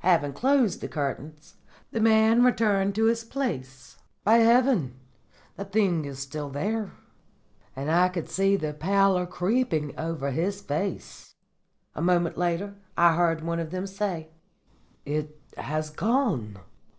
[0.00, 1.56] Having closed the curtains,
[1.90, 3.98] the man returned to his place.
[4.24, 4.94] "'By heaven!' he cried,
[5.56, 6.92] 'the thing is still there!'
[7.76, 11.34] And I could see the pallor creeping over his face.
[11.94, 14.30] "A moment later I heard one of them say,
[15.04, 16.60] 'It has gone.